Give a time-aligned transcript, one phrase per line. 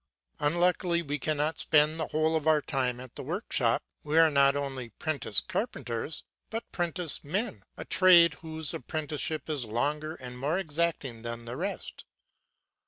[0.39, 3.83] Unluckily we cannot spend the whole of our time at the workshop.
[4.03, 10.15] We are not only 'prentice carpenters but 'prentice men a trade whose apprenticeship is longer
[10.15, 12.05] and more exacting than the rest.